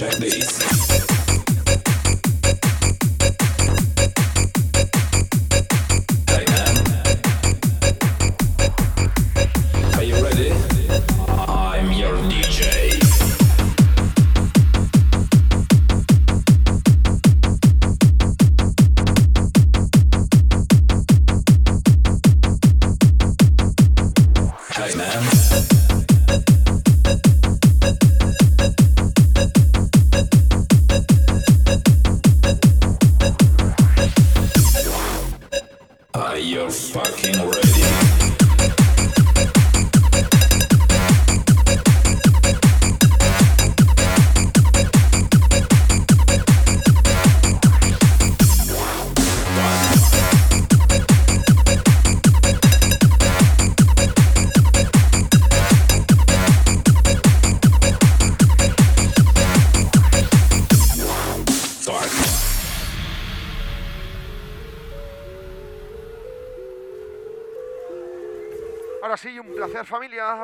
Check 0.00 0.12
this. 0.14 1.19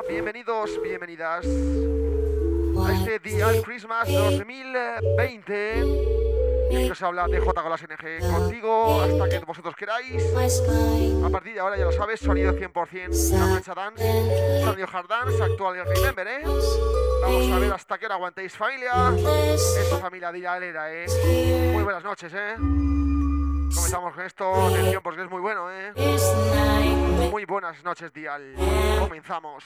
Bienvenidos, 0.07 0.81
bienvenidas 0.81 1.45
a 1.45 2.93
este 2.93 3.19
Dial 3.19 3.61
Christmas 3.63 4.07
2020. 4.11 5.79
El 6.69 6.85
que 6.85 6.91
os 6.91 7.01
habla 7.01 7.27
de 7.27 7.39
J 7.39 7.61
con 7.61 7.71
las 7.71 7.81
NG 7.81 8.19
contigo 8.31 9.01
hasta 9.01 9.29
que 9.29 9.39
vosotros 9.45 9.75
queráis. 9.75 10.23
A 11.23 11.29
partir 11.29 11.53
de 11.53 11.59
ahora 11.59 11.77
ya 11.77 11.85
lo 11.85 11.91
sabes, 11.91 12.19
sonido 12.19 12.53
100% 12.53 13.41
Amacha 13.41 13.73
Dance, 13.73 14.61
sonido 14.63 14.87
Hard 14.91 15.07
Dance, 15.07 15.43
actual 15.43 15.77
y 15.77 15.79
Remember, 15.95 16.27
¿eh? 16.27 16.43
Vamos 17.21 17.51
a 17.51 17.59
ver 17.59 17.73
hasta 17.73 17.97
qué 17.97 18.05
hora 18.05 18.15
aguantéis 18.15 18.53
familia. 18.53 18.91
Esta 19.55 19.97
familia 19.97 20.31
dialera, 20.31 20.93
¿eh? 20.93 21.71
Muy 21.73 21.83
buenas 21.83 22.03
noches, 22.03 22.31
¿eh? 22.33 22.55
Comenzamos 23.73 24.13
con 24.13 24.25
esto, 24.25 24.67
atención 24.67 25.01
porque 25.03 25.23
es 25.23 25.29
muy 25.29 25.41
bueno, 25.41 25.69
¿eh? 25.71 25.93
Muy 27.31 27.45
buenas 27.45 27.83
noches, 27.83 28.11
Dial. 28.13 28.53
Comenzamos. 28.99 29.63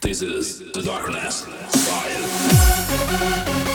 This 0.00 0.22
is 0.22 0.72
the 0.72 0.82
darkness 0.82 1.46
style. 1.70 3.69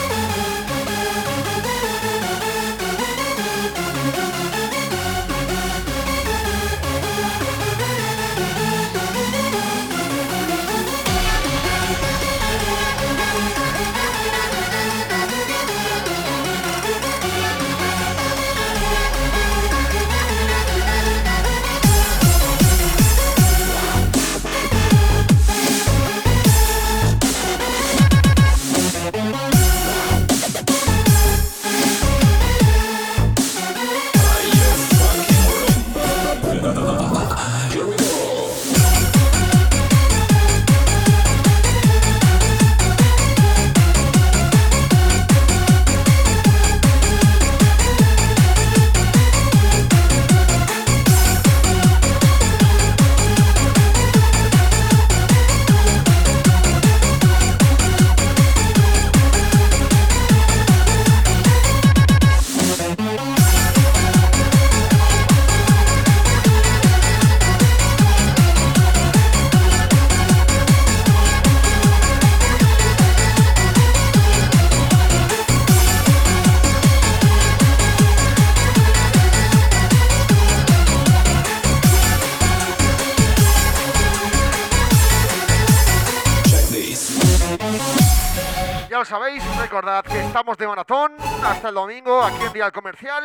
De 90.57 90.67
maratón 90.67 91.13
hasta 91.43 91.69
el 91.69 91.75
domingo 91.75 92.21
aquí 92.21 92.43
en 92.43 92.53
Dial 92.53 92.71
Comercial. 92.71 93.23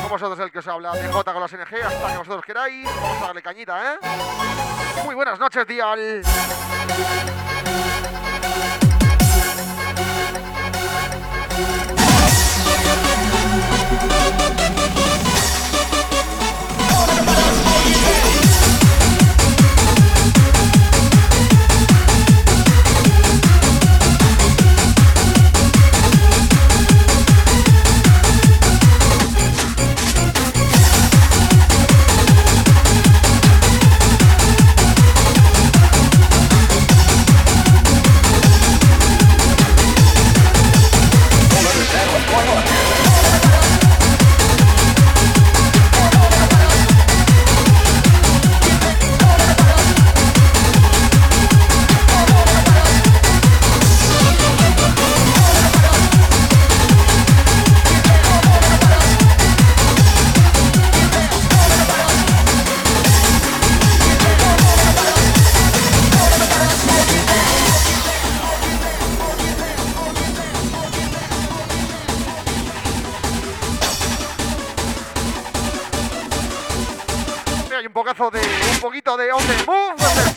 Con 0.00 0.10
vosotros 0.10 0.38
el 0.38 0.52
que 0.52 0.60
os 0.60 0.68
habla 0.68 0.92
de 0.92 1.08
J 1.08 1.32
con 1.32 1.42
las 1.42 1.52
NG 1.52 1.82
hasta 1.84 2.12
que 2.12 2.18
vosotros 2.18 2.44
queráis. 2.44 2.84
Vamos 2.84 3.22
a 3.22 3.26
darle 3.26 3.42
cañita, 3.42 3.94
¿eh? 3.94 3.98
Muy 5.04 5.14
buenas 5.14 5.38
noches, 5.38 5.66
Dial. 5.66 6.22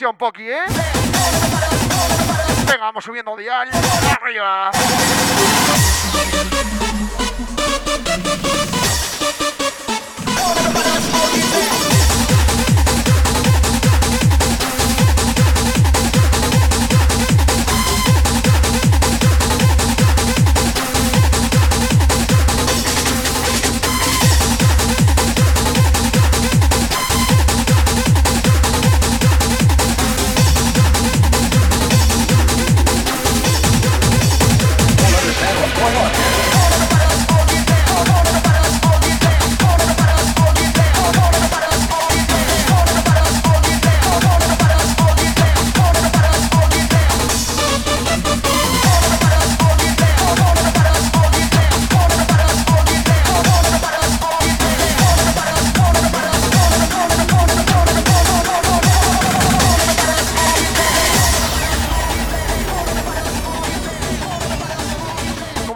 Versión 0.01 0.17
Poki, 0.17 0.49
¿eh? 0.49 0.63
Venga, 2.65 2.85
vamos 2.85 3.03
subiendo 3.03 3.35
dial. 3.35 3.69
Arriba. 4.19 4.71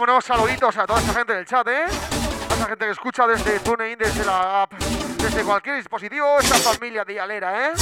Como 0.06 0.18
no, 0.18 0.20
saluditos 0.20 0.76
a 0.76 0.86
toda 0.86 1.00
esa 1.00 1.12
gente 1.14 1.32
del 1.34 1.44
chat, 1.44 1.66
¿eh? 1.66 1.82
A 1.82 2.54
esa 2.54 2.66
gente 2.68 2.84
que 2.84 2.92
escucha 2.92 3.26
desde 3.26 3.58
TuneIn, 3.58 3.98
desde 3.98 4.24
la 4.24 4.62
app, 4.62 4.72
desde 4.74 5.42
cualquier 5.42 5.76
dispositivo, 5.78 6.38
esta 6.38 6.54
familia 6.58 7.04
dialera, 7.04 7.70
¿eh? 7.70 7.72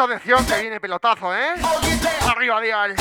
Mucha 0.00 0.14
atención 0.14 0.46
que 0.46 0.60
viene 0.62 0.80
pelotazo, 0.80 1.34
¿eh? 1.36 1.54
Arriba, 2.26 2.60
dial. 2.60 2.94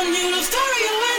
A 0.00 0.02
new 0.02 0.32
love 0.32 0.42
story, 0.42 1.09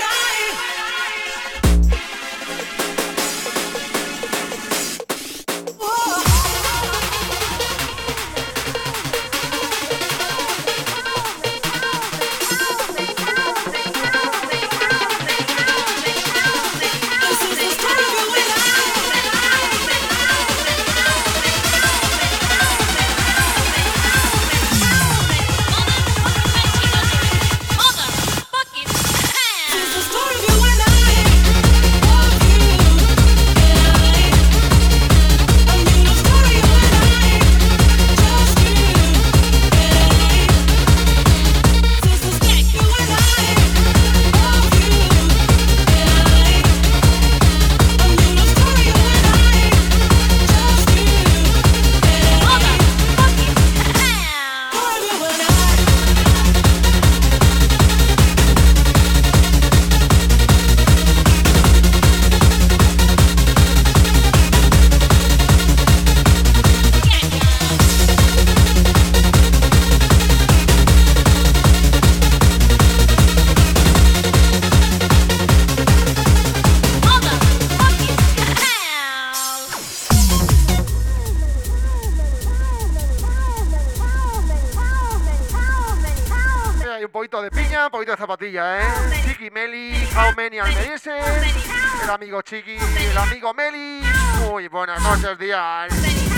amigo 92.11 92.41
Chiqui 92.41 92.73
y 92.73 93.05
el 93.05 93.17
amigo 93.17 93.53
Meli. 93.53 94.01
Muy 94.45 94.67
buenas 94.67 95.01
noches, 95.01 95.37
días. 95.39 96.30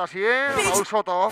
Tassier, 0.00 0.54
Raúl 0.56 0.86
Soto. 0.86 1.28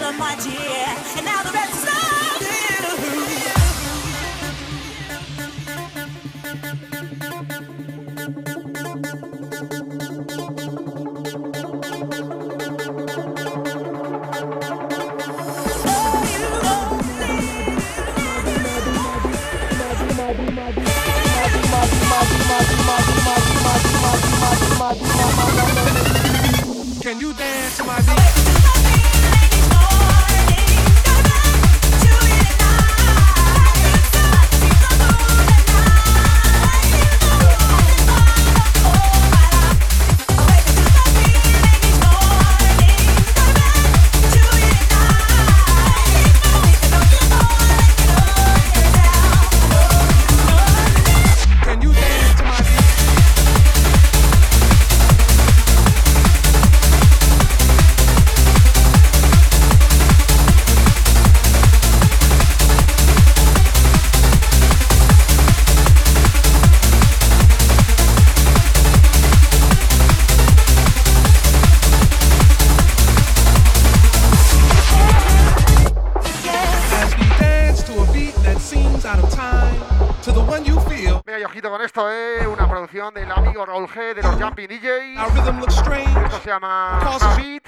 se 86.48 86.54
llama 86.54 86.98
Beat. 87.36 87.62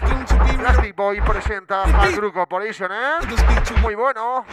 Plastic 0.59 0.97
Boy 0.97 1.21
presenta 1.21 1.83
al 1.83 2.13
grupo 2.13 2.47
Pollution, 2.47 2.91
¿eh? 2.91 3.19
Muy 3.83 3.95
bueno. 3.95 4.47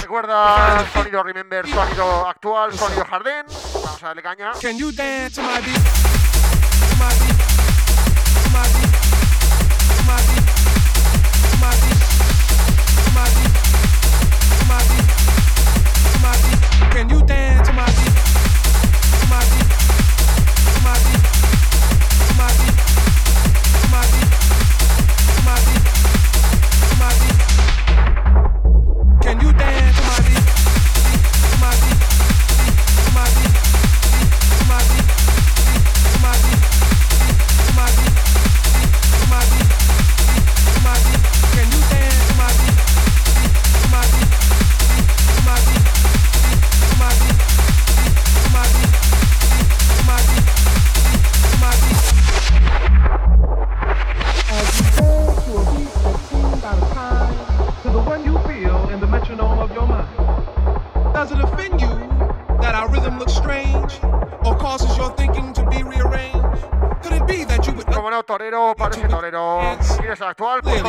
Recuerda 0.00 0.84
sonido 0.92 1.22
Remember, 1.24 1.66
sonido 1.68 2.28
actual, 2.28 2.72
sonido 2.72 3.04
jardín. 3.04 3.46
Vamos 3.74 4.02
a 4.02 4.06
darle 4.06 4.22
caña. 4.22 4.52
Can 4.60 4.78
you 4.78 4.92
dance 4.92 5.40
my 5.42 5.60
Can 16.92 17.08
you 17.08 17.22
dance? 17.22 18.01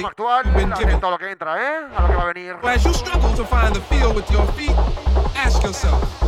actual, 0.06 0.44
lo 1.12 1.18
que 1.18 1.32
entra, 1.32 1.58
¿eh? 1.58 1.88
A 1.96 2.02
lo 2.02 2.08
que 2.08 2.16
va 2.16 2.24
a 2.24 2.34
venir. 2.34 2.56
Well, 2.62 2.76
as 2.76 2.84
you 2.84 2.94
struggle 2.94 3.34
to 3.36 3.46
find 3.46 3.74
the 3.74 3.82
feel 3.82 4.14
with 4.14 4.30
your 4.32 4.46
feet, 4.54 4.76
ask 5.36 5.62
yourself. 5.64 6.23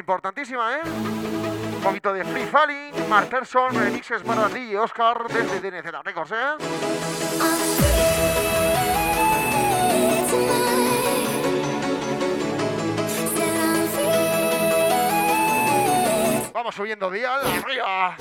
importantísima, 0.00 0.76
¿eh? 0.76 0.80
Un 0.84 1.80
poquito 1.82 2.12
de 2.12 2.24
Free 2.24 2.46
Falling, 2.46 3.08
Mark 3.08 3.28
Persson, 3.28 3.74
remixes 3.74 4.22
para 4.22 4.48
ti 4.48 4.70
y 4.70 4.76
Oscar 4.76 5.26
desde 5.28 5.60
DNZ 5.60 6.02
Records, 6.04 6.32
¿eh? 6.32 7.70
Vamos 16.52 16.74
subiendo 16.74 17.10
dial 17.10 17.40
arriba. 17.46 18.16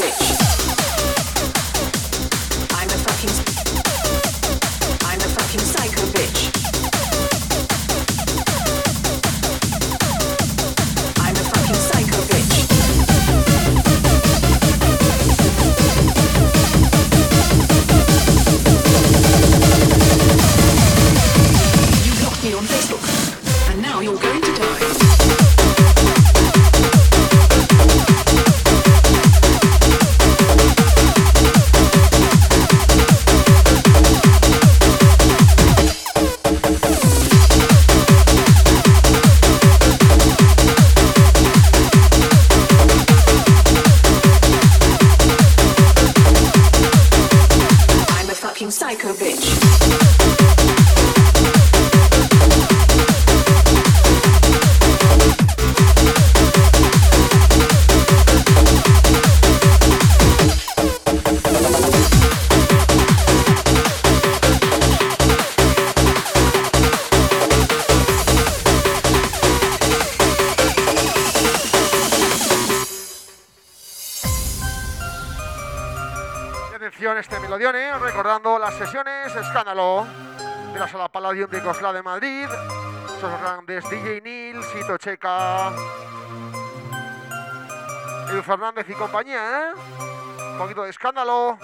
music. 0.00 0.39
las 78.70 78.78
sesiones 78.78 79.34
Escándalo 79.34 80.06
de 80.72 80.78
la 80.78 80.86
Sala 80.86 81.08
Palladium 81.08 81.50
de 81.50 81.60
Cosla 81.60 81.92
de 81.92 82.02
Madrid. 82.02 82.46
Esos 83.16 83.40
grandes 83.40 83.88
DJ 83.90 84.20
Nil, 84.20 84.62
Sito 84.62 84.96
Checa, 84.96 85.72
El 88.30 88.42
Fernández 88.44 88.86
y 88.88 88.92
compañía, 88.92 89.40
¿eh? 89.40 89.72
Un 90.52 90.58
poquito 90.58 90.84
de 90.84 90.90
escándalo. 90.90 91.58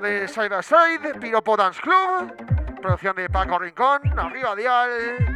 De 0.00 0.26
Side 0.28 0.54
a 0.54 0.62
Side, 0.62 1.14
Piropo 1.20 1.56
Dance 1.56 1.80
Club, 1.80 2.32
producción 2.80 3.14
de 3.16 3.28
Paco 3.28 3.58
Rincón, 3.58 4.00
arriba 4.18 4.56
Dial. 4.56 5.31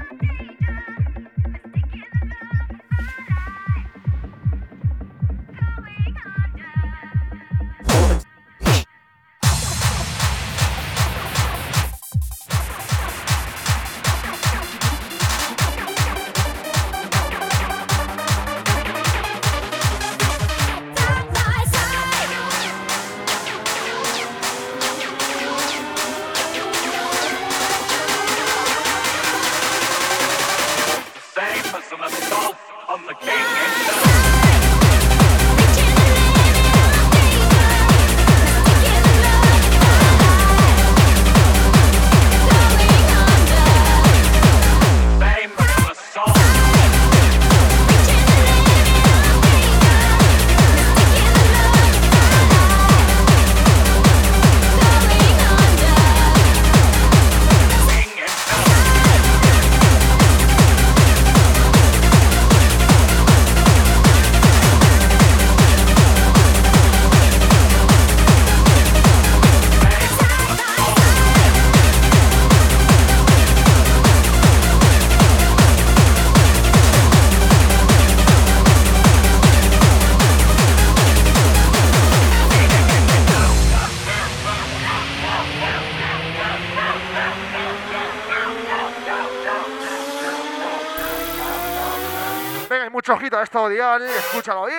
poquito 93.26 93.38
a 93.38 93.42
esto, 93.42 93.68
Dial, 93.68 94.02
escúchalo 94.02 94.66
ahí. 94.66 94.75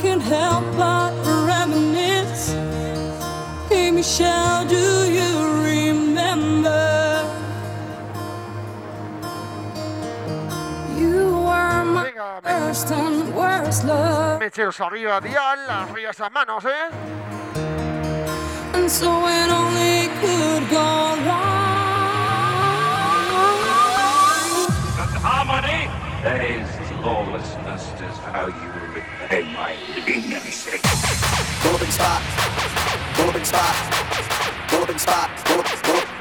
Can't 0.00 0.22
help 0.22 0.64
but 0.76 1.12
reminisce. 1.46 2.52
Hey 3.68 3.90
Michelle, 3.90 4.66
do 4.66 5.10
you 5.10 5.32
remember? 5.64 7.24
You 10.96 11.36
were 11.46 11.84
my 11.84 12.04
Venga, 12.04 12.40
me- 12.44 12.50
first 12.50 12.90
and 12.92 13.34
worst 13.34 13.84
love. 13.84 14.40
mecheros 14.40 14.80
arriba, 14.80 15.20
Dial, 15.20 15.68
arriba 15.90 16.10
esas 16.10 16.30
manos, 16.32 16.64
¿eh? 16.64 16.90
And 18.74 18.90
so 18.90 19.26
it 19.26 19.50
only 19.50 20.08
could 20.20 20.70
go 20.70 21.16
wrong. 21.26 21.76
The 24.96 25.20
harmony! 25.20 25.88
That 26.22 26.42
is 26.44 26.68
lawlessness 27.04 27.84
is 28.00 28.16
how 28.18 28.46
you 28.46 28.68
will 28.74 28.90
repay 28.94 29.42
my 29.54 29.72
ignorance. 29.72 29.87
Golden 30.08 31.90
spot. 31.90 32.22
Golden 33.14 33.44
spot. 33.44 33.76
Golden 34.70 34.98
spot. 34.98 35.30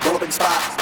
Golden 0.04 0.32
spot. 0.32 0.77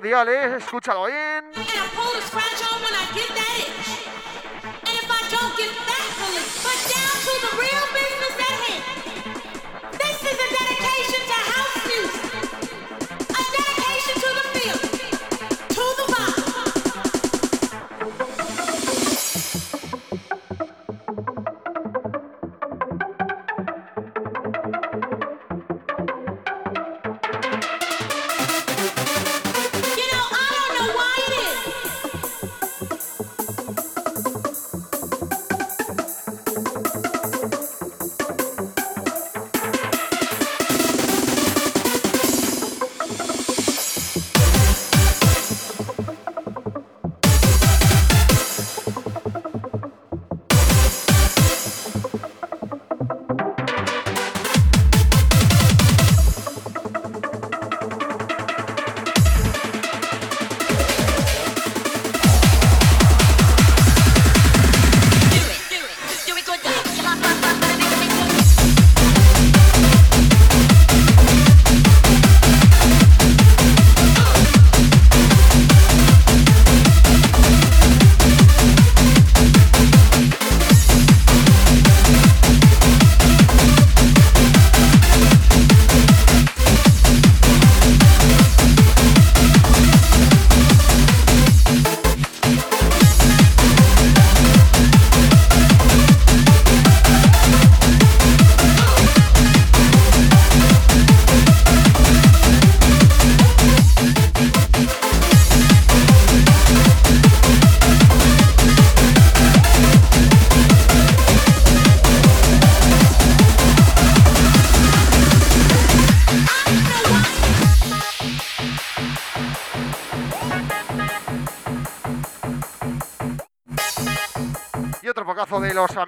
Diales, 0.00 0.52
¿eh? 0.52 0.56
escúchalo 0.58 1.06
ahí. 1.06 1.23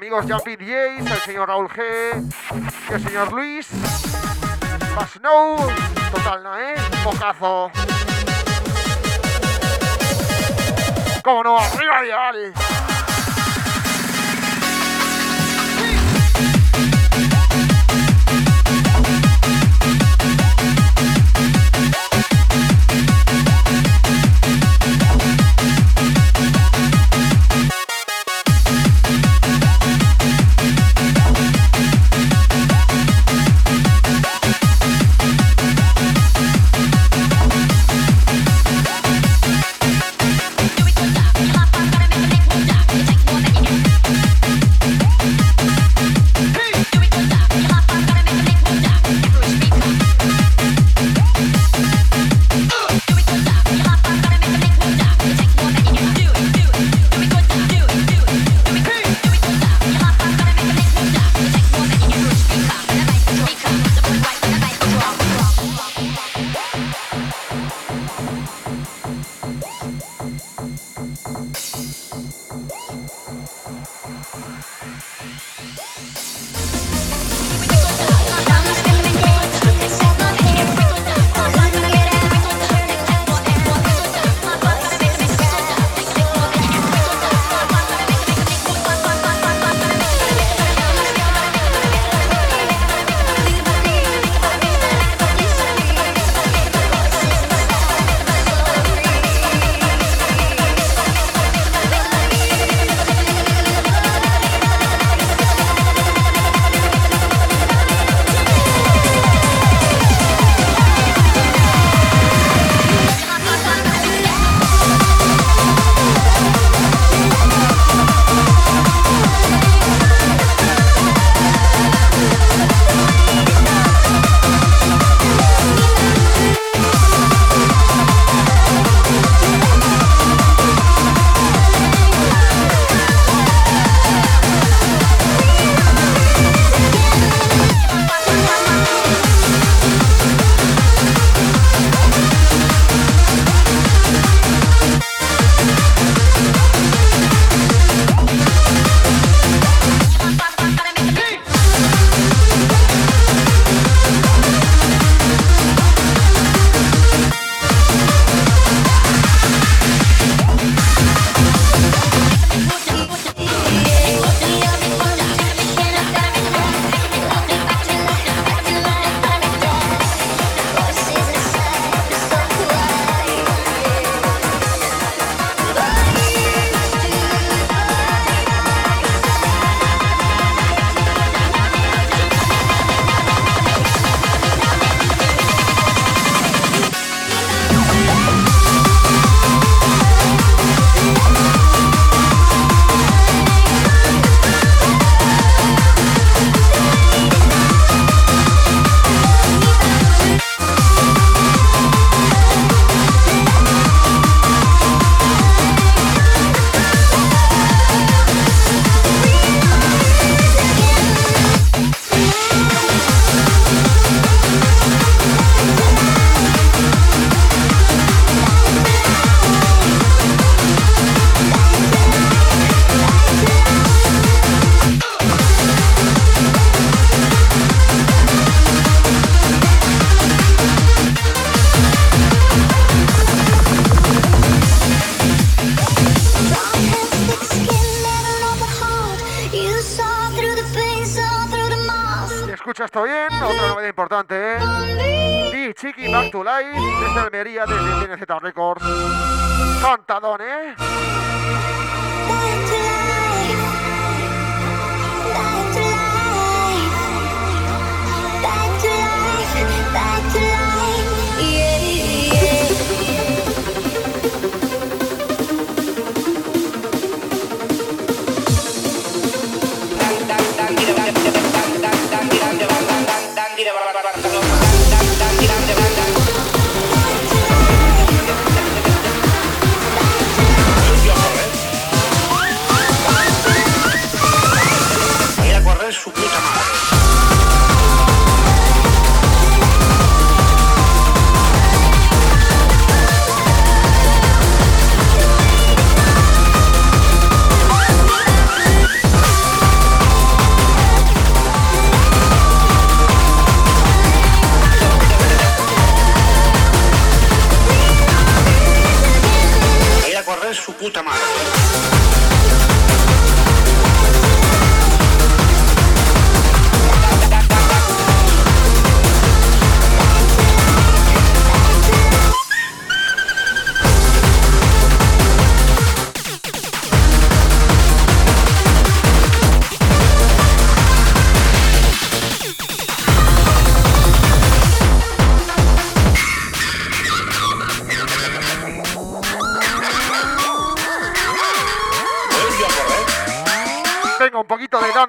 Amigos 0.07 0.26
Jumpy 0.28 0.54
DJs, 0.54 1.11
el 1.11 1.20
señor 1.22 1.48
Raúl 1.48 1.68
G 1.68 1.82
el 2.92 3.02
señor 3.02 3.32
Luis. 3.32 3.68
Más 4.94 5.11
Snow, 5.11 5.57
total, 6.12 6.44
¿no, 6.44 6.57
eh? 6.57 6.76
Pocazo. 7.02 7.72
¿Cómo 11.24 11.42
no? 11.42 11.59
¡Arriba, 11.59 12.02
Dial! 12.02 12.65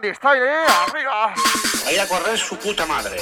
Está 0.09 0.33
bien, 0.33 0.45
arriba. 0.87 1.33
A 1.85 1.91
ir 1.91 1.99
a 1.99 2.07
correr 2.07 2.37
su 2.37 2.57
puta 2.57 2.85
madre. 2.85 3.17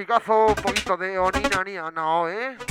musicazo, 0.00 0.46
un 0.46 0.54
poquito 0.54 0.96
de 0.96 1.18
onina, 1.18 1.90
no, 1.90 2.26
¿eh? 2.26 2.69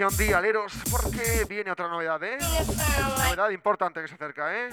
Atención, 0.00 0.28
dialeros, 0.28 0.72
porque 0.90 1.44
viene 1.46 1.70
otra 1.70 1.86
novedad, 1.88 2.22
¿eh? 2.24 2.38
Novedad 3.26 3.50
importante 3.50 4.00
que 4.00 4.08
se 4.08 4.14
acerca, 4.14 4.50
¿eh? 4.50 4.70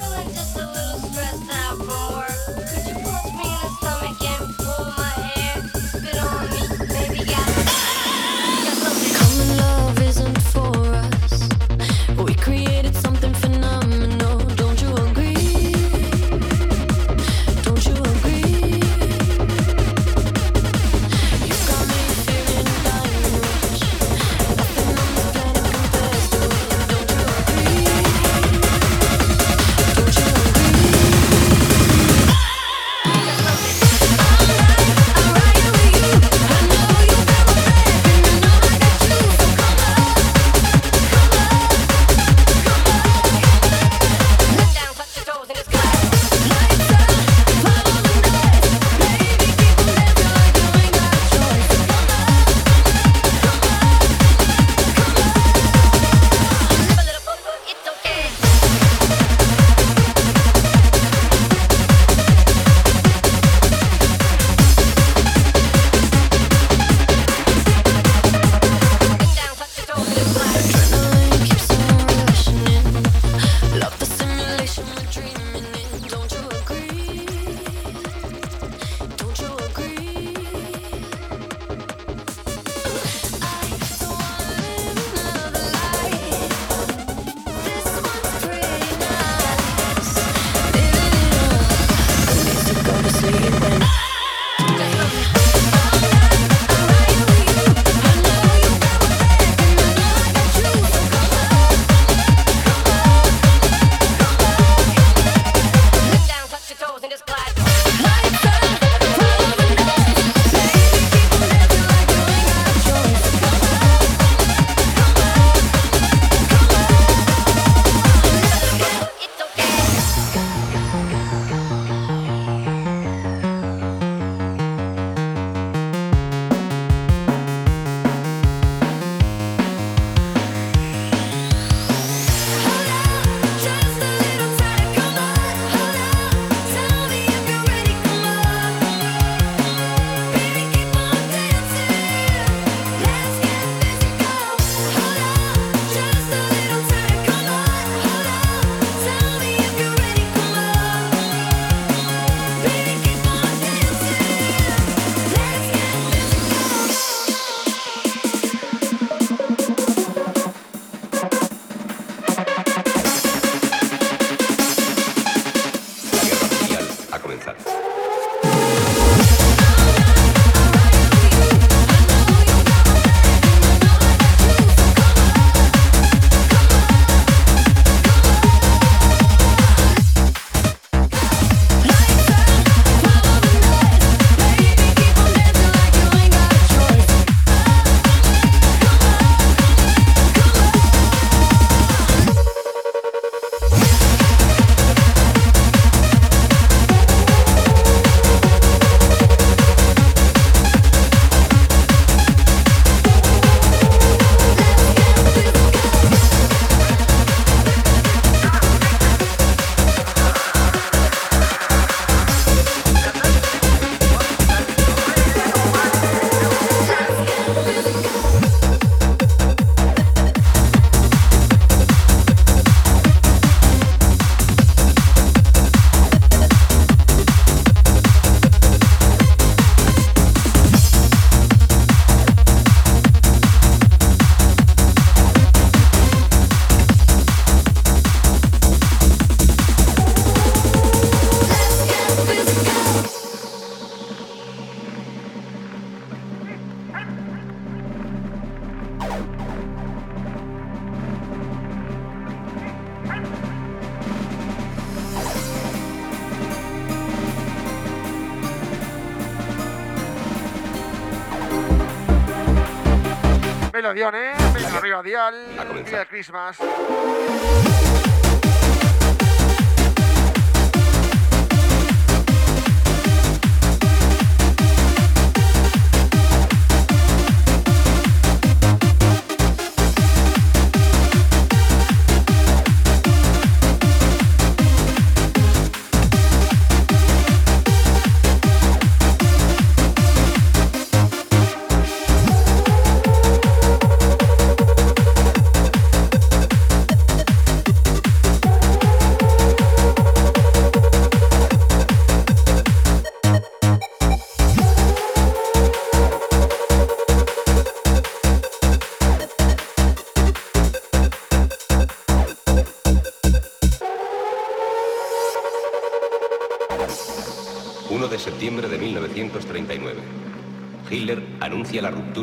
Christmas. 266.18 267.67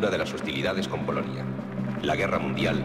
De 0.00 0.18
las 0.18 0.34
hostilidades 0.34 0.88
con 0.88 1.06
Polonia. 1.06 1.44
La 2.02 2.16
guerra 2.16 2.40
mundial 2.40 2.82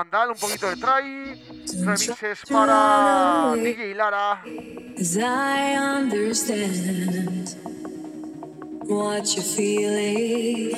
Mandal, 0.00 0.30
un 0.30 0.34
poquito 0.34 0.66
de 0.66 0.76
Try. 0.76 1.36
Remixes 1.84 2.44
para 2.48 3.52
DJ 3.54 3.94
Lara. 3.94 4.42
As 4.98 5.18
I 5.18 5.76
understand 5.76 7.54
what 8.88 9.26
you're 9.34 9.44
feeling. 9.44 10.72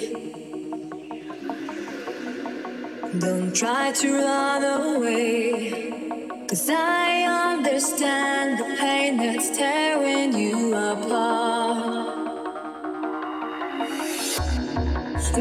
Don't 3.21 3.55
try 3.55 3.93
to 3.93 4.09
run 4.13 4.65
away. 4.65 6.45
Cause 6.49 6.69
I 6.69 7.23
understand 7.55 8.59
the 8.59 8.77
pain 8.77 9.19
that's 9.19 9.57
tearing 9.57 10.33
you 10.37 10.75
apart. 10.75 12.19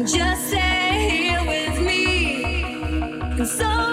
Just 0.06 0.46
stay 0.46 1.08
here 1.10 1.44
with. 1.44 1.61
And 3.38 3.48
so 3.48 3.91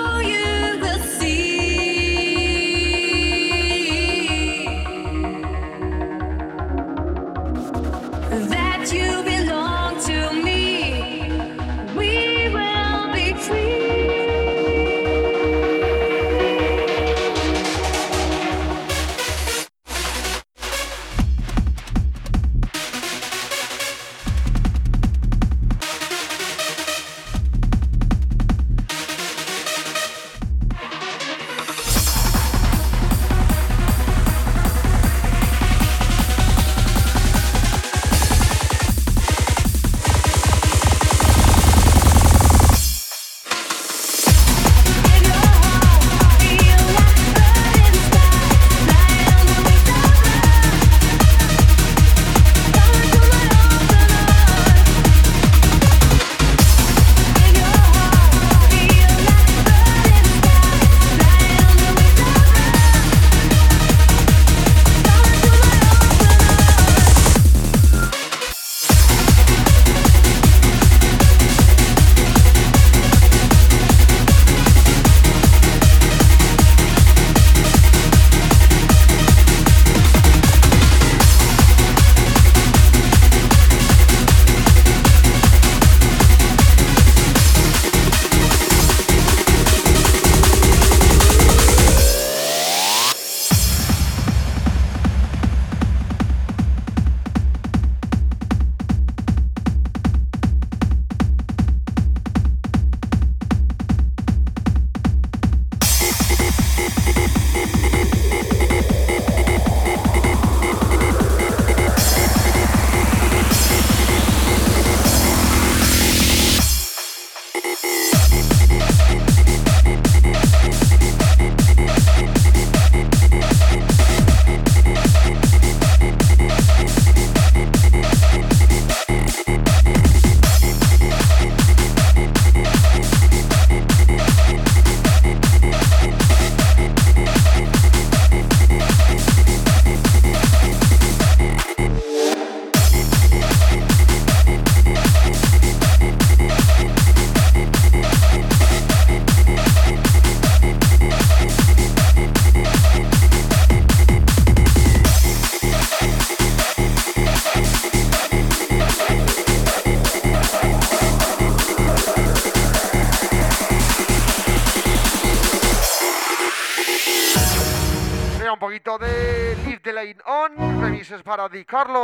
para 171.29 171.47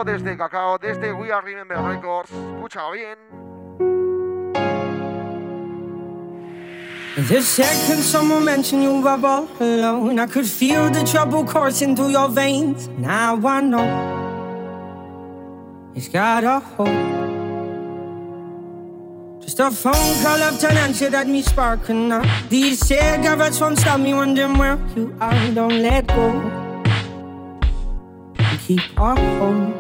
desde 0.04 0.38
Cacao, 0.38 0.78
desde 0.78 1.12
We 1.12 1.32
Are 1.32 1.42
Remember 1.44 1.78
Records. 1.82 2.30
Bien. 2.94 3.18
The 7.28 7.42
second 7.42 8.04
someone 8.04 8.46
mentioned 8.46 8.84
you 8.84 9.02
were 9.02 9.10
all 9.10 9.48
alone, 9.60 10.20
I 10.20 10.28
could 10.28 10.46
feel 10.46 10.92
the 10.92 11.04
trouble 11.06 11.44
coursing 11.44 11.96
through 11.96 12.12
your 12.12 12.30
veins. 12.30 12.88
Now 13.00 13.40
I 13.48 13.62
know 13.62 13.88
it's 15.96 16.08
got 16.08 16.44
a 16.44 16.60
hold. 16.60 16.90
Just 19.42 19.60
a 19.60 19.72
phone 19.72 20.22
call 20.22 20.38
after 20.38 20.68
an 20.68 20.78
answer 20.78 21.10
that 21.10 21.28
me 21.28 21.42
sparking 21.42 22.12
up. 22.12 22.28
These 22.50 22.86
cigarettes 22.86 23.60
won't 23.60 23.80
stop 23.80 24.00
me 24.00 24.14
wondering 24.14 24.56
where 24.60 24.78
you 24.96 25.16
are. 25.20 25.52
Don't 25.52 25.82
let 25.82 26.06
go. 26.08 26.55
Keep 28.66 29.00
our 29.00 29.16
hold. 29.16 29.74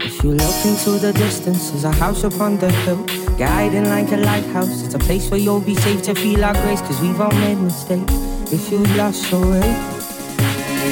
If 0.00 0.24
you 0.24 0.32
look 0.32 0.64
into 0.64 0.92
the 0.98 1.12
distance, 1.12 1.68
there's 1.68 1.84
a 1.84 1.92
house 1.92 2.24
upon 2.24 2.56
the 2.56 2.70
hill, 2.70 3.04
guiding 3.36 3.84
like 3.84 4.10
a 4.12 4.16
lighthouse. 4.16 4.82
It's 4.82 4.94
a 4.94 4.98
place 4.98 5.30
where 5.30 5.38
you'll 5.38 5.60
be 5.60 5.74
safe 5.74 6.00
to 6.04 6.14
feel 6.14 6.42
our 6.42 6.54
grace, 6.54 6.80
cause 6.80 6.98
we've 7.02 7.20
all 7.20 7.32
made 7.32 7.58
mistakes. 7.58 8.14
If 8.50 8.72
you 8.72 8.78
lost 8.96 9.30
your 9.30 9.42
way, 9.42 9.60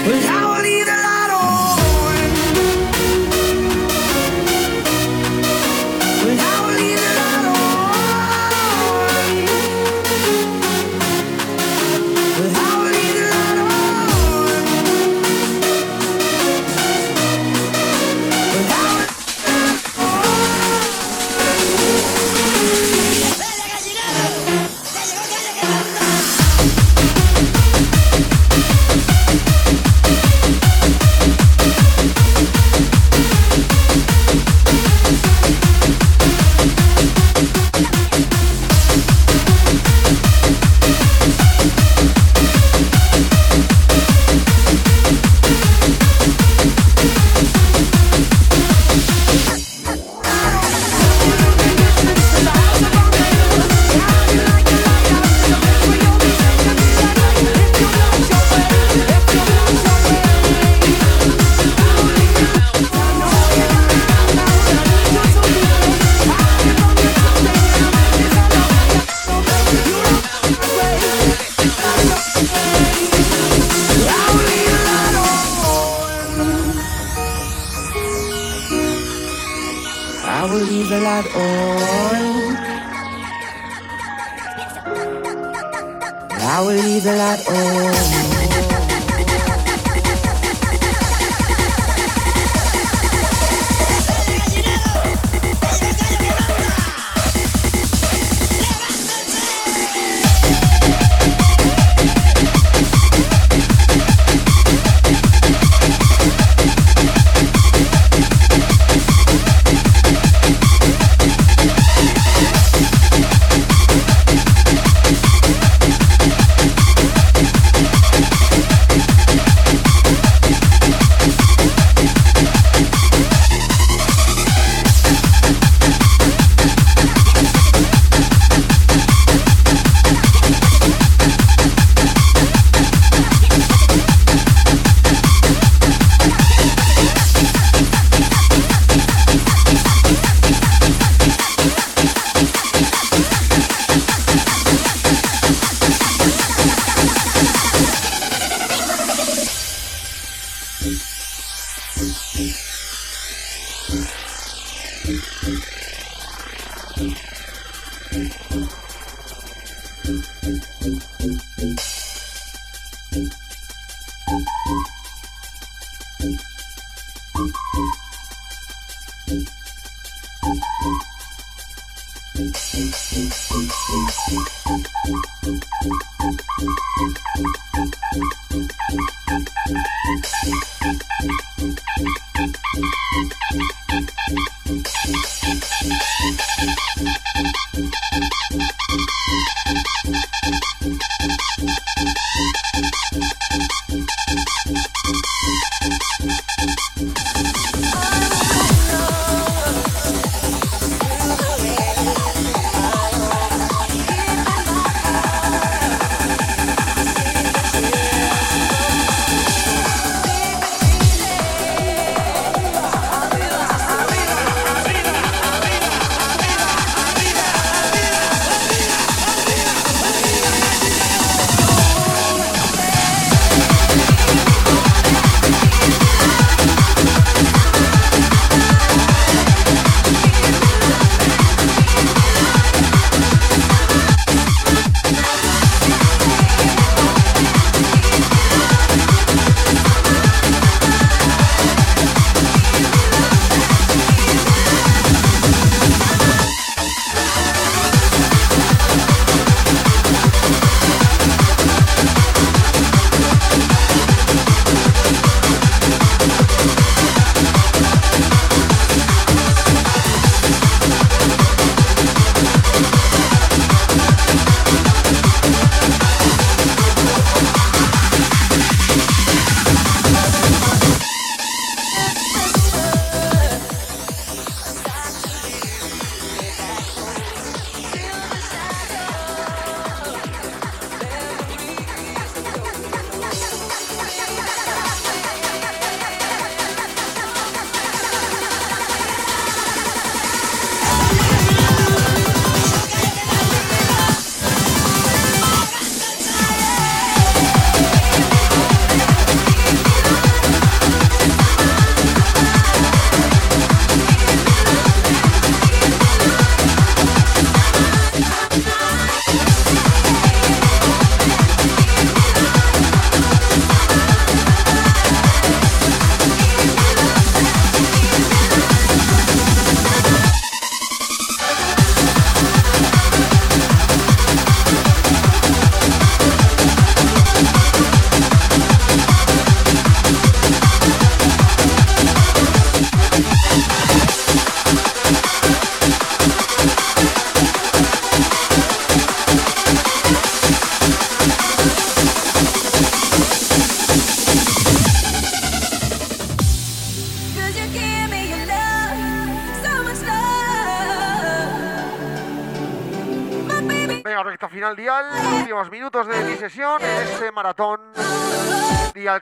well, 0.05 0.45
I 0.45 0.48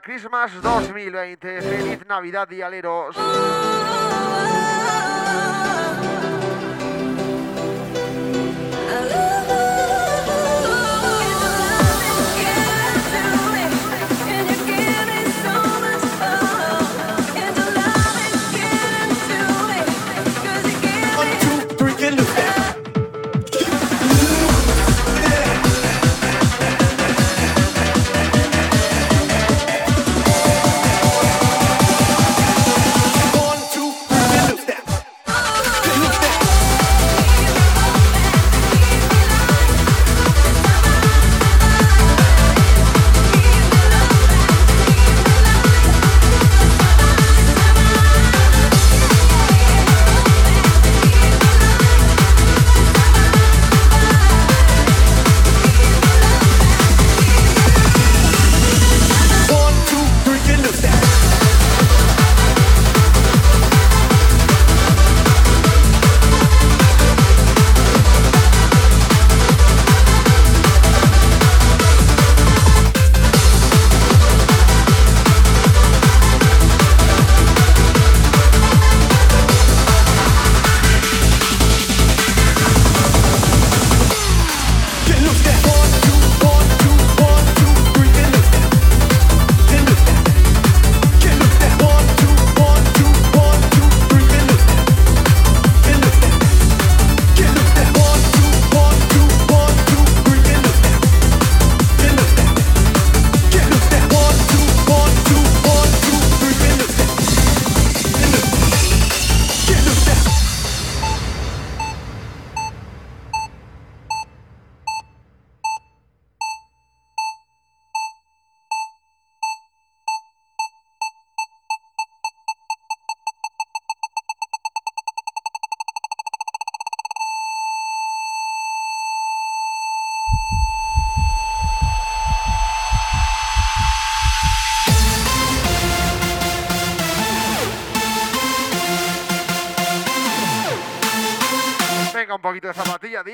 Christmas 0.07 0.53
2020. 0.61 1.61
Feliz 1.61 2.07
Navidad, 2.07 2.47
dialeros. 2.47 3.13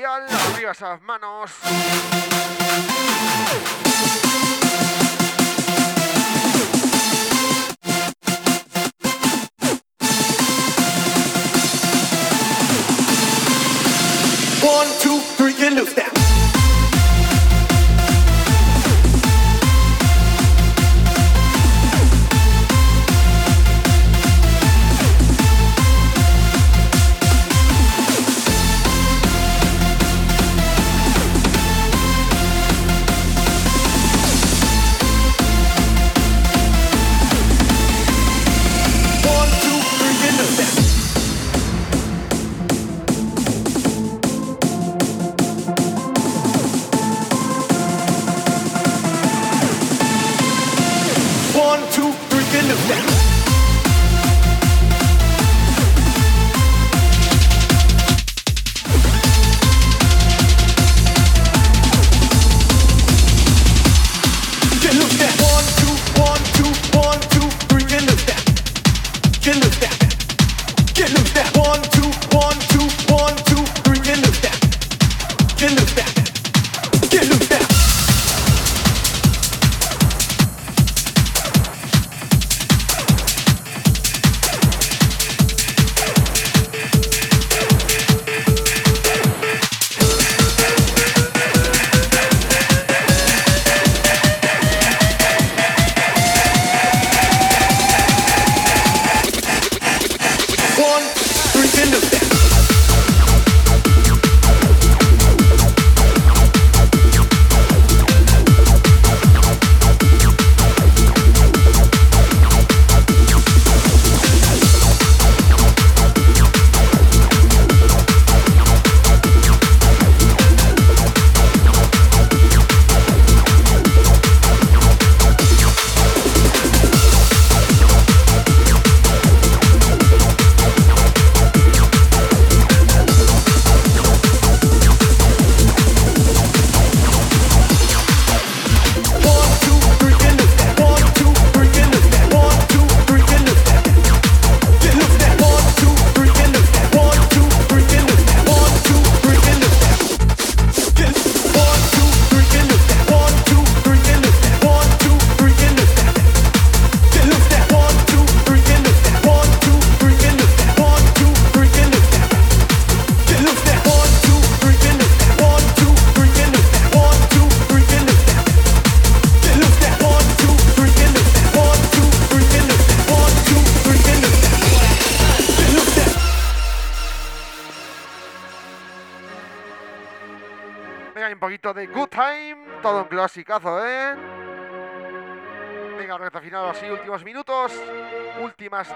material, 0.04 0.26
arriba 0.52 0.72
esas 0.72 1.02
manos. 1.02 1.50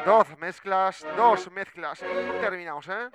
dos 0.04 0.26
mezclas, 0.38 1.06
dos 1.16 1.50
mezclas 1.52 2.02
y 2.02 2.40
terminamos, 2.40 2.88
¿eh? 2.88 3.10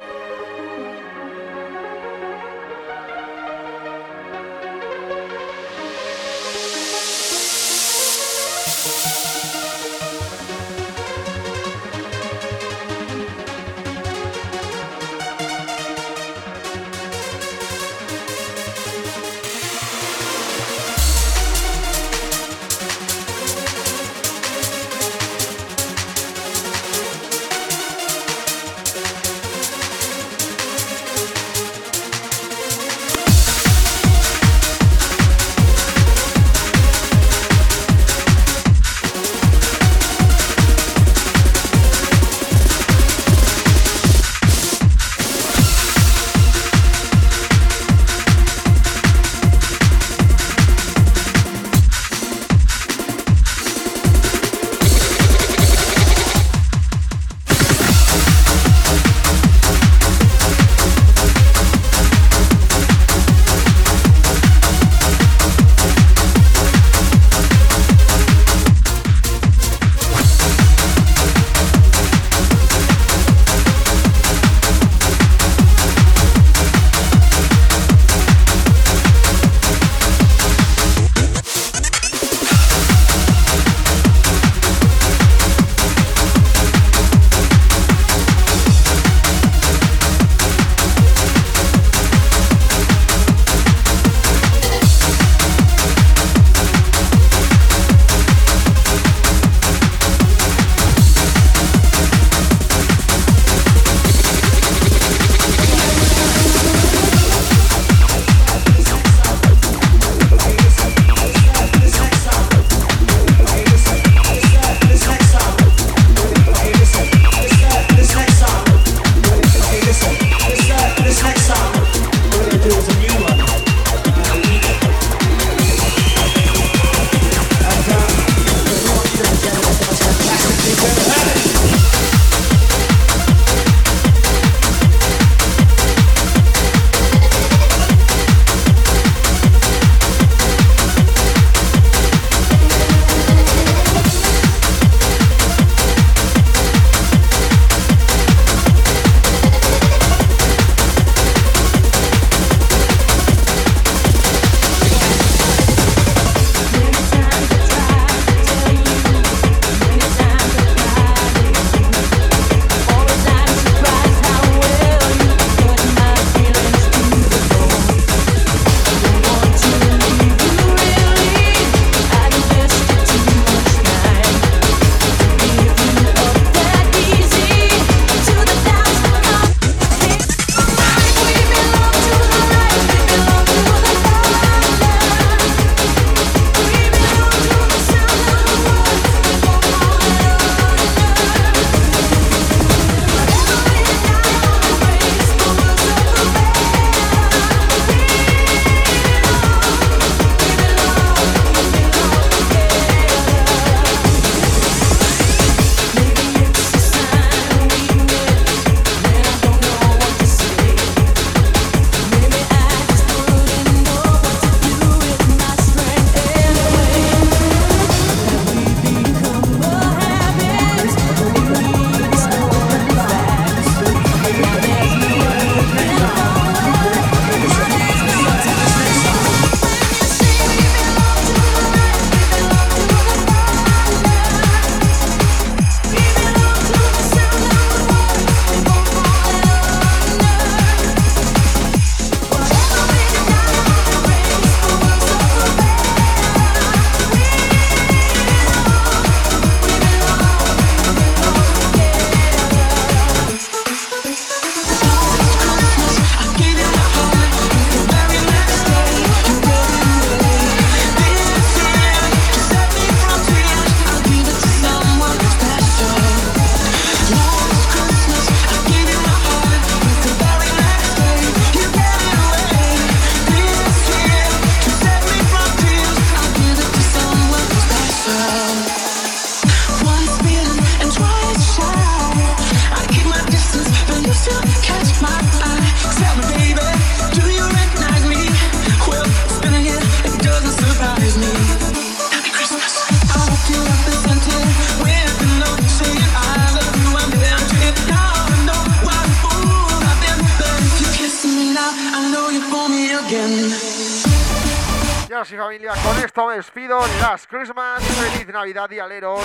Y 305.34 305.36
familia, 305.36 305.74
con 305.84 305.98
esto 305.98 306.28
me 306.28 306.36
despido. 306.36 306.80
Last 307.02 307.28
Christmas, 307.28 307.84
feliz 307.84 308.28
Navidad 308.28 308.70
y 308.70 308.78
aleros. 308.78 309.22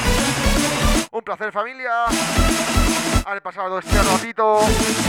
Un 1.10 1.22
placer, 1.22 1.52
familia. 1.52 2.06
Haber 3.26 3.42
pasado 3.42 3.78
este 3.78 4.02
ratito 4.02 4.60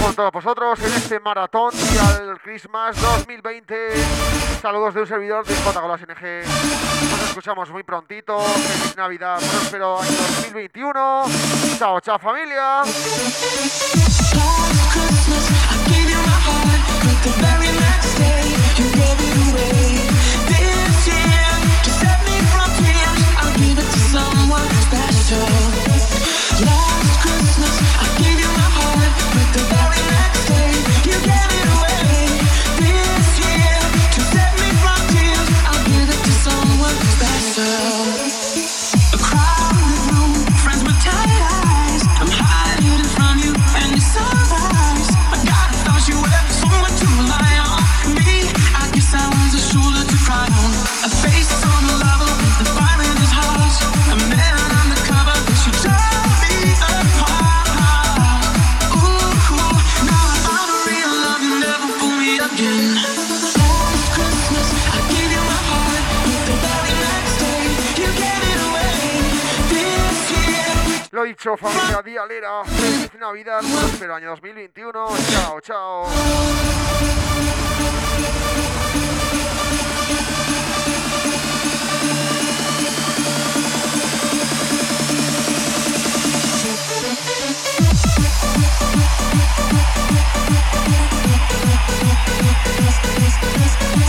con 0.03 0.13
todos 0.13 0.31
vosotros 0.33 0.77
en 0.79 0.93
este 0.93 1.21
maratón 1.21 1.71
y 1.73 1.97
al 1.97 2.41
Christmas 2.41 2.99
2020. 2.99 3.93
Saludos 4.61 4.93
de 4.93 5.01
un 5.01 5.07
servidor 5.07 5.45
de 5.45 5.55
J 5.55 5.79
con 5.79 5.89
las 5.89 6.01
NG. 6.01 6.43
Nos 7.11 7.29
escuchamos 7.29 7.69
muy 7.69 7.83
prontito. 7.83 8.37
Feliz 8.41 8.97
Navidad, 8.97 9.37
próspero 9.37 10.01
año 10.01 10.11
2021. 10.11 11.25
Chao, 11.77 12.01
chao, 12.01 12.19
familia. 12.19 12.83
Lo 71.19 71.25
dicho, 71.25 71.57
familia 71.57 72.01
Vialera, 72.01 72.63
feliz 72.63 73.13
Navidad, 73.19 73.59
próspero 73.59 74.15
año 74.15 74.29
2021. 74.29 75.07
Chao, 75.31 75.59
chao. 75.59 76.07
Peace, 93.01 93.37
peace. 93.41 94.08